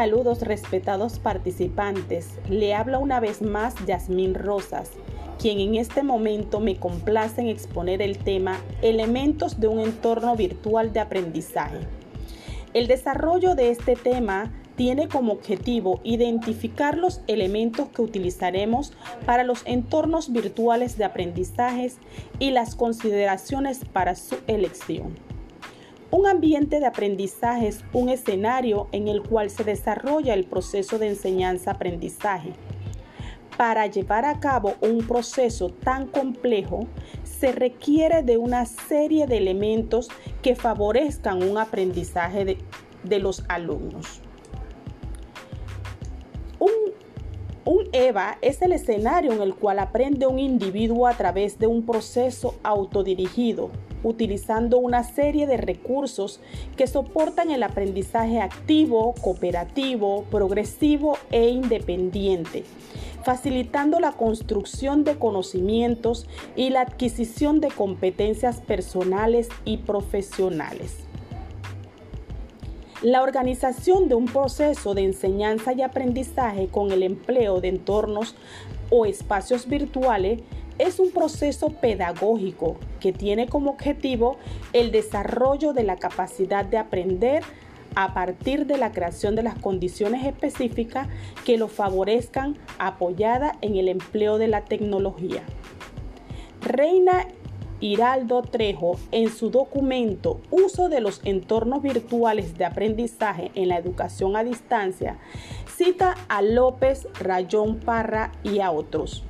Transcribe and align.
Saludos 0.00 0.40
respetados 0.40 1.18
participantes. 1.18 2.30
Le 2.48 2.72
habla 2.72 2.98
una 2.98 3.20
vez 3.20 3.42
más 3.42 3.74
Yasmín 3.84 4.34
Rosas, 4.34 4.92
quien 5.38 5.60
en 5.60 5.74
este 5.74 6.02
momento 6.02 6.58
me 6.58 6.78
complace 6.78 7.42
en 7.42 7.48
exponer 7.48 8.00
el 8.00 8.16
tema 8.16 8.58
Elementos 8.80 9.60
de 9.60 9.68
un 9.68 9.78
entorno 9.80 10.36
virtual 10.36 10.94
de 10.94 11.00
aprendizaje. 11.00 11.80
El 12.72 12.86
desarrollo 12.86 13.54
de 13.54 13.72
este 13.72 13.94
tema 13.94 14.50
tiene 14.74 15.06
como 15.06 15.34
objetivo 15.34 16.00
identificar 16.02 16.96
los 16.96 17.20
elementos 17.26 17.90
que 17.90 18.00
utilizaremos 18.00 18.94
para 19.26 19.44
los 19.44 19.60
entornos 19.66 20.32
virtuales 20.32 20.96
de 20.96 21.04
aprendizajes 21.04 21.98
y 22.38 22.52
las 22.52 22.74
consideraciones 22.74 23.84
para 23.84 24.14
su 24.14 24.36
elección. 24.46 25.29
Un 26.12 26.26
ambiente 26.26 26.80
de 26.80 26.86
aprendizaje 26.86 27.68
es 27.68 27.84
un 27.92 28.08
escenario 28.08 28.88
en 28.90 29.06
el 29.06 29.22
cual 29.22 29.48
se 29.48 29.62
desarrolla 29.62 30.34
el 30.34 30.44
proceso 30.44 30.98
de 30.98 31.08
enseñanza-aprendizaje. 31.08 32.52
Para 33.56 33.86
llevar 33.86 34.24
a 34.24 34.40
cabo 34.40 34.74
un 34.80 35.06
proceso 35.06 35.68
tan 35.68 36.08
complejo, 36.08 36.88
se 37.22 37.52
requiere 37.52 38.24
de 38.24 38.38
una 38.38 38.66
serie 38.66 39.28
de 39.28 39.36
elementos 39.36 40.08
que 40.42 40.56
favorezcan 40.56 41.44
un 41.44 41.58
aprendizaje 41.58 42.58
de, 43.04 43.18
los 43.20 43.44
alumnos. 43.48 44.20
Un 46.58 47.86
EVA 47.92 48.38
es 48.40 48.62
el 48.62 48.72
escenario 48.72 49.32
en 49.32 49.42
el 49.42 49.54
cual 49.54 49.78
aprende 49.78 50.26
un 50.26 50.40
individuo 50.40 51.06
a 51.06 51.12
través 51.12 51.58
de 51.58 51.68
un 51.68 51.84
proceso 51.84 52.56
autodirigido, 52.64 53.70
utilizando 54.02 54.78
una 54.78 55.04
serie 55.04 55.46
de 55.46 55.56
recursos 55.56 56.40
que 56.76 56.86
soportan 56.86 57.50
el 57.50 57.62
aprendizaje 57.62 58.40
activo, 58.40 59.14
cooperativo, 59.20 60.24
progresivo 60.30 61.18
e 61.30 61.48
independiente, 61.48 62.64
facilitando 63.24 64.00
la 64.00 64.12
construcción 64.12 65.04
de 65.04 65.18
conocimientos 65.18 66.26
y 66.56 66.70
la 66.70 66.82
adquisición 66.82 67.60
de 67.60 67.68
competencias 67.68 68.60
personales 68.60 69.48
y 69.64 69.78
profesionales. 69.78 70.98
La 73.02 73.22
organización 73.22 74.08
de 74.08 74.14
un 74.14 74.26
proceso 74.26 74.92
de 74.92 75.04
enseñanza 75.04 75.72
y 75.72 75.80
aprendizaje 75.80 76.68
con 76.68 76.92
el 76.92 77.02
empleo 77.02 77.62
de 77.62 77.68
entornos 77.68 78.34
o 78.90 79.06
espacios 79.06 79.66
virtuales 79.66 80.42
es 80.80 80.98
un 80.98 81.10
proceso 81.10 81.68
pedagógico 81.68 82.76
que 83.00 83.12
tiene 83.12 83.46
como 83.48 83.70
objetivo 83.70 84.38
el 84.72 84.90
desarrollo 84.90 85.74
de 85.74 85.84
la 85.84 85.96
capacidad 85.96 86.64
de 86.64 86.78
aprender 86.78 87.42
a 87.94 88.14
partir 88.14 88.66
de 88.66 88.78
la 88.78 88.92
creación 88.92 89.36
de 89.36 89.42
las 89.42 89.58
condiciones 89.58 90.24
específicas 90.24 91.08
que 91.44 91.58
lo 91.58 91.68
favorezcan 91.68 92.56
apoyada 92.78 93.56
en 93.60 93.76
el 93.76 93.88
empleo 93.88 94.38
de 94.38 94.48
la 94.48 94.64
tecnología. 94.64 95.42
Reina 96.62 97.26
Hiraldo 97.80 98.42
Trejo, 98.42 98.98
en 99.10 99.30
su 99.30 99.50
documento 99.50 100.40
Uso 100.50 100.88
de 100.88 101.00
los 101.00 101.20
entornos 101.24 101.82
virtuales 101.82 102.56
de 102.56 102.64
aprendizaje 102.64 103.50
en 103.54 103.68
la 103.68 103.78
educación 103.78 104.36
a 104.36 104.44
distancia, 104.44 105.18
cita 105.76 106.14
a 106.28 106.40
López, 106.42 107.06
Rayón 107.18 107.80
Parra 107.80 108.32
y 108.42 108.60
a 108.60 108.70
otros. 108.70 109.24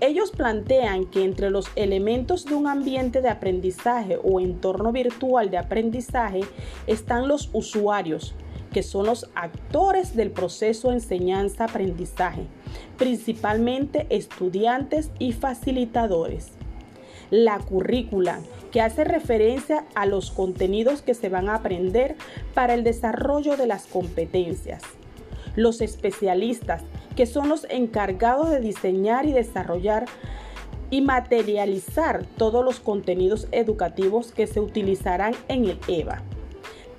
Ellos 0.00 0.30
plantean 0.30 1.06
que 1.06 1.24
entre 1.24 1.48
los 1.48 1.68
elementos 1.74 2.44
de 2.44 2.54
un 2.54 2.66
ambiente 2.66 3.22
de 3.22 3.30
aprendizaje 3.30 4.18
o 4.22 4.40
entorno 4.40 4.92
virtual 4.92 5.50
de 5.50 5.56
aprendizaje 5.56 6.40
están 6.86 7.28
los 7.28 7.48
usuarios, 7.54 8.34
que 8.74 8.82
son 8.82 9.06
los 9.06 9.30
actores 9.34 10.14
del 10.14 10.30
proceso 10.30 10.92
enseñanza-aprendizaje, 10.92 12.42
principalmente 12.98 14.06
estudiantes 14.10 15.10
y 15.18 15.32
facilitadores. 15.32 16.48
La 17.30 17.58
currícula, 17.58 18.40
que 18.70 18.82
hace 18.82 19.02
referencia 19.02 19.86
a 19.94 20.04
los 20.04 20.30
contenidos 20.30 21.00
que 21.00 21.14
se 21.14 21.30
van 21.30 21.48
a 21.48 21.54
aprender 21.54 22.16
para 22.52 22.74
el 22.74 22.84
desarrollo 22.84 23.56
de 23.56 23.66
las 23.66 23.86
competencias. 23.86 24.82
Los 25.56 25.80
especialistas, 25.80 26.82
que 27.16 27.26
son 27.26 27.48
los 27.48 27.66
encargados 27.68 28.50
de 28.50 28.60
diseñar 28.60 29.26
y 29.26 29.32
desarrollar 29.32 30.06
y 30.90 31.00
materializar 31.00 32.24
todos 32.36 32.64
los 32.64 32.80
contenidos 32.80 33.48
educativos 33.50 34.32
que 34.32 34.46
se 34.46 34.60
utilizarán 34.60 35.34
en 35.48 35.64
el 35.64 35.78
EVA, 35.88 36.22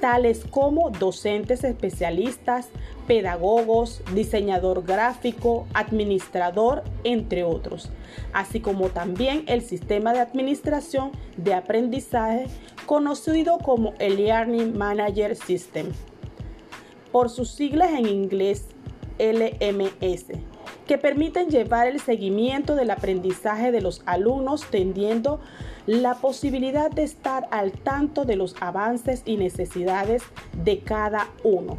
tales 0.00 0.44
como 0.48 0.90
docentes 0.90 1.64
especialistas, 1.64 2.68
pedagogos, 3.06 4.02
diseñador 4.14 4.84
gráfico, 4.84 5.66
administrador, 5.74 6.82
entre 7.04 7.44
otros, 7.44 7.90
así 8.32 8.60
como 8.60 8.88
también 8.88 9.44
el 9.46 9.62
sistema 9.62 10.12
de 10.12 10.20
administración 10.20 11.10
de 11.36 11.54
aprendizaje 11.54 12.46
conocido 12.86 13.58
como 13.58 13.94
el 13.98 14.16
Learning 14.16 14.76
Manager 14.76 15.36
System, 15.36 15.92
por 17.14 17.30
sus 17.30 17.48
siglas 17.48 17.92
en 17.92 18.08
inglés 18.08 18.64
LMS, 19.20 20.24
que 20.84 20.98
permiten 20.98 21.48
llevar 21.48 21.86
el 21.86 22.00
seguimiento 22.00 22.74
del 22.74 22.90
aprendizaje 22.90 23.70
de 23.70 23.80
los 23.80 24.02
alumnos, 24.04 24.64
tendiendo 24.68 25.38
la 25.86 26.16
posibilidad 26.16 26.90
de 26.90 27.04
estar 27.04 27.46
al 27.52 27.70
tanto 27.70 28.24
de 28.24 28.34
los 28.34 28.56
avances 28.60 29.22
y 29.26 29.36
necesidades 29.36 30.24
de 30.64 30.80
cada 30.80 31.28
uno. 31.44 31.78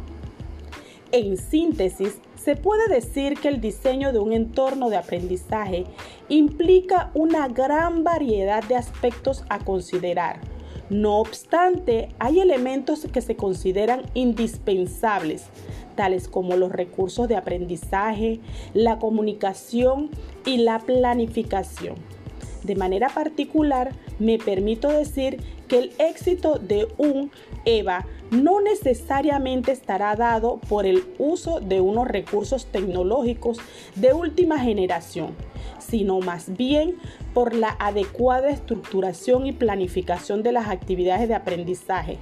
En 1.12 1.36
síntesis, 1.36 2.18
se 2.42 2.56
puede 2.56 2.88
decir 2.88 3.38
que 3.38 3.48
el 3.48 3.60
diseño 3.60 4.14
de 4.14 4.20
un 4.20 4.32
entorno 4.32 4.88
de 4.88 4.96
aprendizaje 4.96 5.84
implica 6.30 7.10
una 7.12 7.48
gran 7.48 8.04
variedad 8.04 8.64
de 8.64 8.76
aspectos 8.76 9.44
a 9.50 9.58
considerar. 9.58 10.55
No 10.88 11.18
obstante, 11.18 12.10
hay 12.18 12.40
elementos 12.40 13.06
que 13.12 13.20
se 13.20 13.34
consideran 13.34 14.02
indispensables, 14.14 15.46
tales 15.96 16.28
como 16.28 16.56
los 16.56 16.70
recursos 16.70 17.26
de 17.26 17.36
aprendizaje, 17.36 18.40
la 18.72 18.98
comunicación 18.98 20.10
y 20.44 20.58
la 20.58 20.78
planificación. 20.78 21.96
De 22.62 22.76
manera 22.76 23.08
particular, 23.08 23.94
me 24.18 24.38
permito 24.38 24.88
decir 24.88 25.40
que 25.66 25.78
el 25.78 25.92
éxito 25.98 26.58
de 26.58 26.88
un 26.98 27.30
EVA 27.64 28.06
no 28.30 28.60
necesariamente 28.60 29.72
estará 29.72 30.16
dado 30.16 30.58
por 30.68 30.86
el 30.86 31.04
uso 31.18 31.60
de 31.60 31.80
unos 31.80 32.08
recursos 32.08 32.66
tecnológicos 32.66 33.58
de 33.94 34.12
última 34.12 34.58
generación, 34.58 35.34
sino 35.78 36.20
más 36.20 36.56
bien 36.56 36.96
por 37.32 37.54
la 37.54 37.76
adecuada 37.78 38.50
estructuración 38.50 39.46
y 39.46 39.52
planificación 39.52 40.42
de 40.42 40.52
las 40.52 40.68
actividades 40.68 41.28
de 41.28 41.34
aprendizaje, 41.34 42.18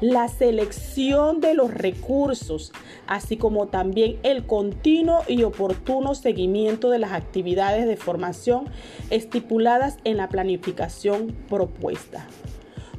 la 0.00 0.28
selección 0.28 1.40
de 1.40 1.54
los 1.54 1.72
recursos, 1.72 2.72
así 3.06 3.36
como 3.36 3.66
también 3.66 4.18
el 4.22 4.46
continuo 4.46 5.20
y 5.26 5.42
oportuno 5.42 6.14
seguimiento 6.14 6.90
de 6.90 7.00
las 7.00 7.12
actividades 7.12 7.86
de 7.86 7.96
formación 7.96 8.68
estipuladas 9.10 9.96
en 10.04 10.18
la 10.18 10.28
planificación 10.28 11.34
propuesta. 11.48 12.26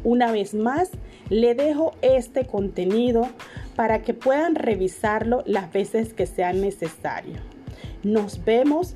Una 0.04 0.32
vez 0.32 0.54
más, 0.54 0.92
le 1.30 1.56
dejo 1.56 1.94
este 2.02 2.46
contenido 2.46 3.28
para 3.76 4.02
que 4.02 4.14
puedan 4.14 4.56
revisarlo 4.56 5.44
las 5.46 5.72
veces 5.72 6.14
que 6.14 6.26
sea 6.26 6.54
necesario. 6.54 7.38
Nos 8.04 8.44
vemos 8.44 8.96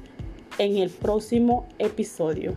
en 0.57 0.77
el 0.77 0.89
próximo 0.89 1.67
episodio. 1.79 2.53